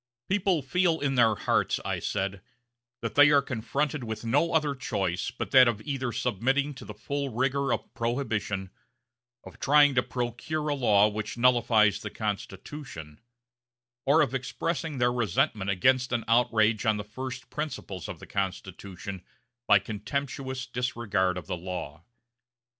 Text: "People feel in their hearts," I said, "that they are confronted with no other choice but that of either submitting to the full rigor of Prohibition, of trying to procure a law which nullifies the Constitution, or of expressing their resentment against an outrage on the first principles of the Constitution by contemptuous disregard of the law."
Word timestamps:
"People 0.29 0.63
feel 0.63 0.99
in 0.99 1.13
their 1.13 1.35
hearts," 1.35 1.79
I 1.85 1.99
said, 1.99 2.41
"that 3.03 3.13
they 3.13 3.29
are 3.29 3.43
confronted 3.43 4.03
with 4.03 4.25
no 4.25 4.51
other 4.53 4.73
choice 4.73 5.29
but 5.29 5.51
that 5.51 5.67
of 5.67 5.79
either 5.83 6.11
submitting 6.11 6.73
to 6.73 6.85
the 6.85 6.95
full 6.95 7.29
rigor 7.29 7.71
of 7.71 7.93
Prohibition, 7.93 8.71
of 9.43 9.59
trying 9.59 9.93
to 9.93 10.01
procure 10.01 10.69
a 10.69 10.73
law 10.73 11.07
which 11.07 11.37
nullifies 11.37 11.99
the 11.99 12.09
Constitution, 12.09 13.21
or 14.07 14.21
of 14.23 14.33
expressing 14.33 14.97
their 14.97 15.13
resentment 15.13 15.69
against 15.69 16.11
an 16.11 16.25
outrage 16.27 16.83
on 16.83 16.97
the 16.97 17.03
first 17.03 17.51
principles 17.51 18.07
of 18.07 18.17
the 18.17 18.25
Constitution 18.25 19.23
by 19.67 19.77
contemptuous 19.77 20.65
disregard 20.65 21.37
of 21.37 21.45
the 21.45 21.55
law." 21.55 22.03